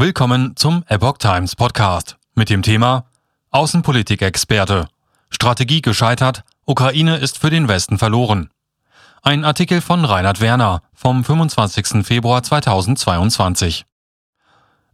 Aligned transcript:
Willkommen 0.00 0.56
zum 0.56 0.82
Epoch 0.88 1.18
Times 1.18 1.54
Podcast 1.56 2.16
mit 2.34 2.48
dem 2.48 2.62
Thema 2.62 3.04
Außenpolitik-Experte. 3.50 4.88
Strategie 5.28 5.82
gescheitert, 5.82 6.42
Ukraine 6.64 7.18
ist 7.18 7.36
für 7.36 7.50
den 7.50 7.68
Westen 7.68 7.98
verloren. 7.98 8.48
Ein 9.20 9.44
Artikel 9.44 9.82
von 9.82 10.06
Reinhard 10.06 10.40
Werner 10.40 10.80
vom 10.94 11.22
25. 11.22 12.06
Februar 12.06 12.42
2022. 12.42 13.84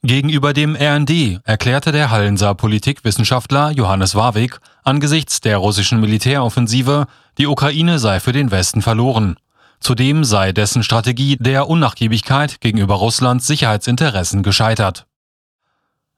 Gegenüber 0.02 0.52
dem 0.52 0.74
RND 0.74 1.38
erklärte 1.44 1.92
der 1.92 2.10
Hallenser 2.10 2.56
Politikwissenschaftler 2.56 3.70
Johannes 3.70 4.16
Warwick 4.16 4.58
angesichts 4.82 5.40
der 5.40 5.58
russischen 5.58 6.00
Militäroffensive, 6.00 7.06
die 7.38 7.46
Ukraine 7.46 8.00
sei 8.00 8.18
für 8.18 8.32
den 8.32 8.50
Westen 8.50 8.82
verloren. 8.82 9.36
Zudem 9.80 10.24
sei 10.24 10.52
dessen 10.52 10.82
Strategie 10.82 11.36
der 11.38 11.68
Unnachgiebigkeit 11.68 12.60
gegenüber 12.60 12.94
Russlands 12.94 13.46
Sicherheitsinteressen 13.46 14.42
gescheitert. 14.42 15.06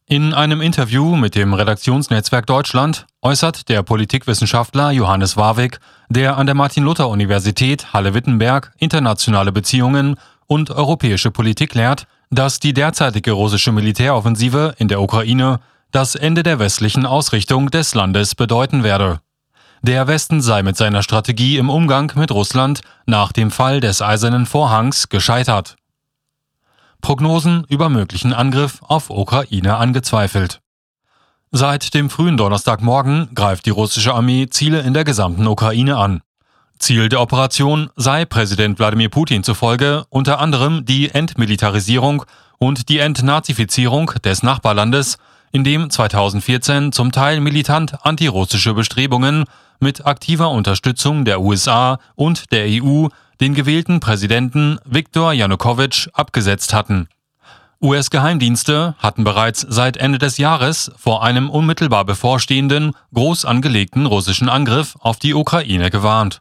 In 0.07 0.32
einem 0.32 0.62
Interview 0.62 1.16
mit 1.16 1.35
dem 1.35 1.53
Redaktionsnetzwerk 1.53 2.46
Deutschland 2.46 3.07
äußert 3.21 3.68
der 3.68 3.82
Politikwissenschaftler 3.82 4.90
Johannes 4.90 5.36
Warwick, 5.36 5.80
der 6.08 6.39
an 6.39 6.46
der 6.46 6.54
Martin-Luther-Universität 6.54 7.93
Halle-Wittenberg 7.93 8.72
internationale 8.79 9.52
Beziehungen 9.52 10.16
und 10.46 10.71
europäische 10.71 11.30
Politik 11.30 11.75
lehrt, 11.75 12.07
dass 12.30 12.58
die 12.58 12.72
derzeitige 12.72 13.32
russische 13.32 13.71
Militäroffensive 13.71 14.75
in 14.79 14.88
der 14.88 15.02
Ukraine 15.02 15.61
das 15.90 16.14
Ende 16.14 16.43
der 16.43 16.58
westlichen 16.58 17.04
Ausrichtung 17.04 17.71
des 17.71 17.94
Landes 17.94 18.35
bedeuten 18.35 18.82
werde. 18.82 19.21
Der 19.82 20.09
Westen 20.09 20.41
sei 20.41 20.63
mit 20.63 20.77
seiner 20.77 21.03
Strategie 21.03 21.57
im 21.57 21.71
Umgang 21.71 22.13
mit 22.17 22.32
Russland 22.32 22.81
nach 23.07 23.32
dem 23.32 23.50
Fall 23.50 23.81
des 23.81 24.03
Eisernen 24.03 24.45
Vorhangs 24.45 25.09
gescheitert. 25.09 25.77
Prognosen 27.00 27.64
über 27.69 27.89
möglichen 27.89 28.33
Angriff 28.33 28.81
auf 28.83 29.09
Ukraine 29.09 29.77
angezweifelt. 29.77 30.61
Seit 31.53 31.95
dem 31.95 32.11
frühen 32.11 32.36
Donnerstagmorgen 32.36 33.30
greift 33.34 33.67
die 33.67 33.70
russische 33.70 34.14
Armee 34.14 34.48
Ziele 34.50 34.80
in 34.80 34.94
der 34.94 35.05
gesamten 35.05 35.47
Ukraine 35.47 35.97
an. 35.97 36.22
Ziel 36.78 37.08
der 37.08 37.20
Operation 37.20 37.91
sei 37.97 38.24
Präsident 38.24 38.78
Wladimir 38.78 39.08
Putin 39.08 39.45
zufolge 39.45 40.05
unter 40.11 40.41
anderem 40.41 40.84
die 40.84 41.11
Entmilitarisierung 41.11 42.24
und 42.58 42.89
die 42.89 42.98
Entnazifizierung 42.98 44.11
des 44.24 44.42
Nachbarlandes, 44.42 45.19
in 45.52 45.64
dem 45.64 45.91
2014 45.91 46.92
zum 46.92 47.12
Teil 47.12 47.41
militant 47.41 48.04
antirussische 48.04 48.74
Bestrebungen 48.74 49.44
mit 49.80 50.06
aktiver 50.06 50.50
Unterstützung 50.50 51.24
der 51.24 51.40
USA 51.40 51.98
und 52.14 52.52
der 52.52 52.66
EU 52.68 53.08
den 53.40 53.55
gewählten 53.55 54.00
Präsidenten 54.00 54.78
Viktor 54.84 55.32
Janukowitsch 55.32 56.08
abgesetzt 56.12 56.74
hatten. 56.74 57.08
US-Geheimdienste 57.80 58.96
hatten 58.98 59.22
bereits 59.22 59.64
seit 59.68 59.96
Ende 59.96 60.18
des 60.18 60.36
Jahres 60.38 60.90
vor 60.96 61.22
einem 61.22 61.48
unmittelbar 61.48 62.05
bevorstehenden, 62.05 62.92
groß 63.14 63.44
angelegten 63.44 64.06
russischen 64.06 64.48
Angriff 64.48 64.96
auf 64.98 65.20
die 65.20 65.34
Ukraine 65.34 65.90
gewarnt. 65.90 66.40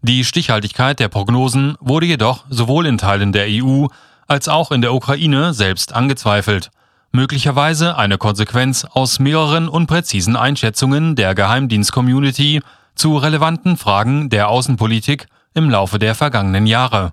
Die 0.00 0.24
Stichhaltigkeit 0.24 0.98
der 0.98 1.08
Prognosen 1.08 1.76
wurde 1.80 2.06
jedoch 2.06 2.46
sowohl 2.48 2.86
in 2.86 2.96
Teilen 2.96 3.32
der 3.32 3.46
EU 3.48 3.88
als 4.26 4.48
auch 4.48 4.70
in 4.70 4.80
der 4.80 4.94
Ukraine 4.94 5.52
selbst 5.52 5.92
angezweifelt, 5.92 6.70
möglicherweise 7.12 7.96
eine 7.96 8.18
Konsequenz 8.18 8.84
aus 8.84 9.18
mehreren 9.18 9.68
unpräzisen 9.68 10.36
Einschätzungen 10.36 11.16
der 11.16 11.34
Geheimdienst-Community 11.34 12.60
zu 12.94 13.16
relevanten 13.16 13.76
Fragen 13.76 14.28
der 14.30 14.48
Außenpolitik 14.48 15.26
im 15.54 15.70
Laufe 15.70 15.98
der 15.98 16.14
vergangenen 16.14 16.66
Jahre. 16.66 17.12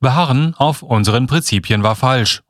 Beharren 0.00 0.54
auf 0.54 0.82
unseren 0.82 1.26
Prinzipien 1.26 1.82
war 1.82 1.94
falsch. 1.94 2.42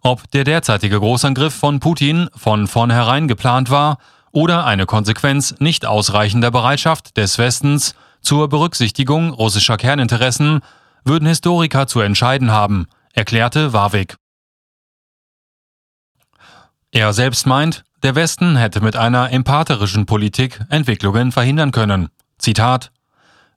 Ob 0.00 0.30
der 0.30 0.44
derzeitige 0.44 0.98
Großangriff 0.98 1.54
von 1.54 1.80
Putin 1.80 2.28
von 2.36 2.66
vornherein 2.66 3.28
geplant 3.28 3.70
war 3.70 3.98
oder 4.32 4.64
eine 4.64 4.86
Konsequenz 4.86 5.54
nicht 5.58 5.86
ausreichender 5.86 6.50
Bereitschaft 6.50 7.16
des 7.16 7.38
Westens 7.38 7.94
zur 8.20 8.48
Berücksichtigung 8.48 9.30
russischer 9.30 9.76
Kerninteressen, 9.76 10.60
würden 11.04 11.26
Historiker 11.26 11.86
zu 11.86 12.00
entscheiden 12.00 12.50
haben, 12.52 12.86
erklärte 13.12 13.72
Warwick. 13.72 14.16
Er 16.92 17.12
selbst 17.12 17.46
meint, 17.46 17.84
der 18.02 18.14
Westen 18.14 18.56
hätte 18.56 18.80
mit 18.80 18.96
einer 18.96 19.32
empatherischen 19.32 20.06
Politik 20.06 20.60
Entwicklungen 20.68 21.32
verhindern 21.32 21.72
können. 21.72 22.10
Zitat 22.38 22.92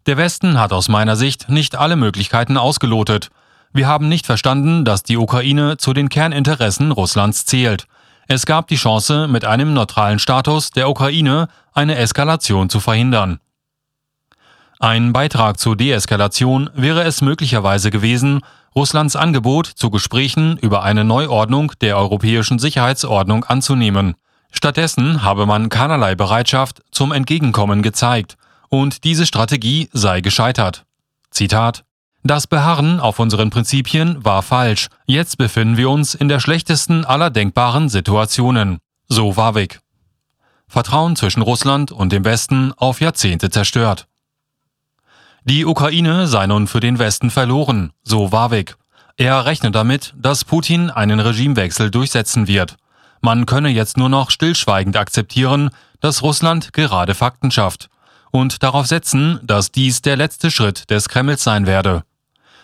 der 0.06 0.18
Westen 0.18 0.60
hat 0.60 0.72
aus 0.72 0.88
meiner 0.88 1.16
Sicht 1.16 1.50
nicht 1.50 1.76
alle 1.76 1.96
Möglichkeiten 1.96 2.58
ausgelotet. 2.58 3.30
Wir 3.74 3.88
haben 3.88 4.08
nicht 4.08 4.28
verstanden, 4.28 4.86
dass 4.86 5.02
die 5.02 5.18
Ukraine 5.18 5.78
zu 5.78 5.94
den 5.94 6.10
Kerninteressen 6.10 6.92
Russlands 6.92 7.46
zählt. 7.46 7.88
Es 8.28 8.46
gab 8.46 8.68
die 8.68 8.76
Chance, 8.76 9.28
mit 9.28 9.46
einem 9.46 9.74
neutralen 9.74 10.20
Status 10.20 10.70
der 10.70 10.90
Ukraine 10.90 11.48
eine 11.74 11.96
Eskalation 11.96 12.70
zu 12.70 12.80
verhindern. 12.80 13.40
Ein 14.80 15.12
Beitrag 15.12 15.60
zur 15.60 15.76
Deeskalation 15.76 16.70
wäre 16.76 17.04
es 17.04 17.22
möglicherweise 17.22 17.90
gewesen, 17.90 18.42
Russlands 18.76 19.16
Angebot 19.16 19.68
zu 19.68 19.90
Gesprächen 19.90 20.58
über 20.58 20.84
eine 20.84 21.06
Neuordnung 21.06 21.72
der 21.80 21.98
europäischen 21.98 22.60
Sicherheitsordnung 22.60 23.46
anzunehmen. 23.46 24.16
Stattdessen 24.52 25.24
habe 25.24 25.46
man 25.46 25.70
keinerlei 25.70 26.16
Bereitschaft 26.16 26.82
zum 26.92 27.14
Entgegenkommen 27.14 27.82
gezeigt 27.82 28.36
und 28.68 29.06
diese 29.06 29.26
Strategie 29.26 29.90
sei 29.94 30.20
gescheitert. 30.20 30.84
Zitat 31.32 31.86
Das 32.24 32.48
Beharren 32.48 33.00
auf 33.00 33.20
unseren 33.20 33.50
Prinzipien 33.50 34.26
war 34.26 34.42
falsch. 34.42 34.90
Jetzt 35.06 35.38
befinden 35.38 35.78
wir 35.78 35.90
uns 35.90 36.14
in 36.14 36.28
der 36.28 36.42
schlechtesten 36.42 37.06
aller 37.06 37.30
denkbaren 37.30 37.88
Situationen. 37.88 38.80
So 39.08 39.38
Warwick. 39.38 39.80
Vertrauen 40.68 41.16
zwischen 41.16 41.44
Russland 41.44 41.94
und 41.94 42.12
dem 42.12 42.26
Westen 42.26 42.74
auf 42.76 43.00
Jahrzehnte 43.00 43.50
zerstört. 43.50 44.08
Die 45.48 45.64
Ukraine 45.64 46.26
sei 46.26 46.48
nun 46.48 46.66
für 46.66 46.80
den 46.80 46.98
Westen 46.98 47.30
verloren, 47.30 47.94
so 48.02 48.32
Warwick. 48.32 48.78
Er 49.16 49.46
rechnet 49.46 49.76
damit, 49.76 50.12
dass 50.18 50.44
Putin 50.44 50.90
einen 50.90 51.20
Regimewechsel 51.20 51.92
durchsetzen 51.92 52.48
wird. 52.48 52.78
Man 53.22 53.46
könne 53.46 53.70
jetzt 53.70 53.96
nur 53.96 54.10
noch 54.10 54.32
stillschweigend 54.32 54.98
akzeptieren, 54.98 55.70
dass 56.02 56.24
Russland 56.24 56.74
gerade 56.74 57.14
Fakten 57.14 57.52
schafft 57.52 57.90
und 58.32 58.64
darauf 58.64 58.88
setzen, 58.88 59.40
dass 59.44 59.72
dies 59.72 60.02
der 60.02 60.18
letzte 60.18 60.50
Schritt 60.50 60.90
des 60.90 61.10
Kremls 61.10 61.44
sein 61.44 61.68
werde. 61.68 62.04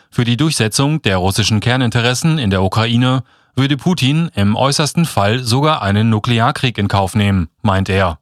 Für 0.09 0.24
die 0.24 0.36
Durchsetzung 0.36 1.03
der 1.03 1.18
russischen 1.18 1.59
Kerninteressen 1.59 2.40
in 2.40 2.50
der 2.50 2.63
Ukraine 2.63 3.22
würde 3.56 3.78
Putin 3.78 4.31
im 4.34 4.56
äußersten 4.56 5.06
Fall 5.06 5.44
sogar 5.44 5.84
einen 5.84 6.09
Nuklearkrieg 6.09 6.80
in 6.80 6.88
Kauf 6.88 7.13
nehmen, 7.13 7.50
meint 7.62 7.90
er. 7.90 8.21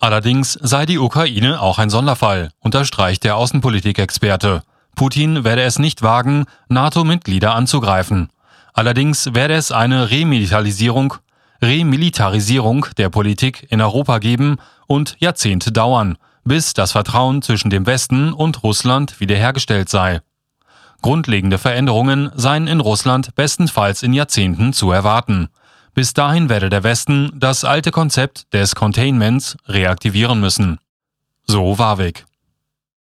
Allerdings 0.00 0.54
sei 0.54 0.86
die 0.86 0.98
Ukraine 0.98 1.60
auch 1.60 1.78
ein 1.78 1.90
Sonderfall, 1.90 2.52
unterstreicht 2.60 3.22
der 3.22 3.36
Außenpolitikexperte. 3.36 4.62
Putin 4.96 5.44
werde 5.44 5.62
es 5.62 5.78
nicht 5.78 6.00
wagen, 6.00 6.46
NATO-Mitglieder 6.70 7.54
anzugreifen. 7.54 8.30
Allerdings 8.72 9.34
werde 9.34 9.54
es 9.54 9.72
eine 9.72 10.10
Remilitarisierung, 10.10 11.14
Remilitarisierung 11.60 12.86
der 12.96 13.10
Politik 13.10 13.66
in 13.68 13.82
Europa 13.82 14.18
geben 14.20 14.56
und 14.86 15.16
Jahrzehnte 15.18 15.70
dauern, 15.70 16.16
bis 16.44 16.72
das 16.72 16.92
Vertrauen 16.92 17.42
zwischen 17.42 17.68
dem 17.68 17.84
Westen 17.84 18.32
und 18.32 18.62
Russland 18.62 19.20
wiederhergestellt 19.20 19.90
sei. 19.90 20.22
Grundlegende 21.02 21.58
Veränderungen 21.58 22.30
seien 22.34 22.68
in 22.68 22.80
Russland 22.80 23.34
bestenfalls 23.34 24.02
in 24.02 24.14
Jahrzehnten 24.14 24.72
zu 24.72 24.90
erwarten. 24.92 25.48
Bis 26.00 26.14
dahin 26.14 26.48
werde 26.48 26.70
der 26.70 26.82
Westen 26.82 27.30
das 27.34 27.62
alte 27.62 27.90
Konzept 27.90 28.54
des 28.54 28.74
Containments 28.74 29.58
reaktivieren 29.66 30.40
müssen. 30.40 30.78
So 31.46 31.78
Warwick. 31.78 32.24